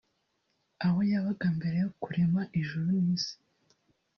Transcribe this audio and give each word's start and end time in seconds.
aho 0.85 0.99
yabaga 1.11 1.47
mbere 1.57 1.77
yo 1.83 1.89
kurema 2.01 2.41
ijuru 2.59 2.87
n’isi 3.05 3.35